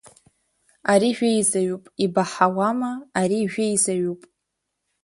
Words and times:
Ари 0.91 1.11
жәеизаҩуп, 1.17 1.83
ибаҳауама, 2.05 2.91
ари 3.19 3.49
жәеизаҩуп… 3.51 4.21